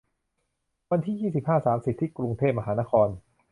[0.91, 3.07] วันที่ ยี่สิบห้า สามสิบ ที่กรุงเทพมหานคร